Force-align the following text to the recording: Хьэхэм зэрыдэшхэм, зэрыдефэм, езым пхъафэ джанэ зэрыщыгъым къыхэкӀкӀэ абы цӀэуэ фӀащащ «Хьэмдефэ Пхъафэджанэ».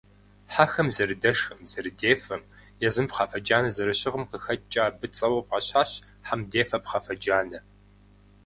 Хьэхэм 0.53 0.87
зэрыдэшхэм, 0.95 1.59
зэрыдефэм, 1.71 2.41
езым 2.87 3.05
пхъафэ 3.09 3.39
джанэ 3.45 3.69
зэрыщыгъым 3.75 4.23
къыхэкӀкӀэ 4.31 4.81
абы 4.87 5.07
цӀэуэ 5.15 5.41
фӀащащ 5.47 5.91
«Хьэмдефэ 6.27 6.77
Пхъафэджанэ». 6.83 7.59